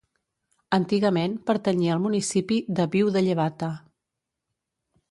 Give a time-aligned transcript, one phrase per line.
[0.77, 3.73] Antigament pertanyia al municipi de Viu de Llevata.